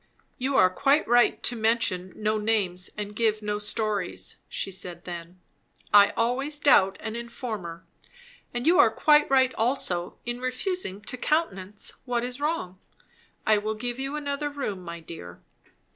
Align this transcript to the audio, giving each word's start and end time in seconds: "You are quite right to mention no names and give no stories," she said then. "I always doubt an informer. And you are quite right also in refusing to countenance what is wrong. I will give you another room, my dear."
"You 0.39 0.55
are 0.57 0.71
quite 0.71 1.07
right 1.07 1.43
to 1.43 1.55
mention 1.55 2.11
no 2.15 2.39
names 2.39 2.89
and 2.97 3.15
give 3.15 3.43
no 3.43 3.59
stories," 3.59 4.37
she 4.49 4.71
said 4.71 5.05
then. 5.05 5.39
"I 5.93 6.09
always 6.17 6.57
doubt 6.57 6.97
an 7.01 7.15
informer. 7.15 7.85
And 8.51 8.65
you 8.65 8.79
are 8.79 8.89
quite 8.89 9.29
right 9.29 9.53
also 9.53 10.17
in 10.25 10.41
refusing 10.41 11.01
to 11.03 11.17
countenance 11.17 11.93
what 12.05 12.23
is 12.23 12.41
wrong. 12.41 12.79
I 13.45 13.59
will 13.59 13.75
give 13.75 13.99
you 13.99 14.15
another 14.15 14.49
room, 14.49 14.81
my 14.81 15.01
dear." 15.01 15.39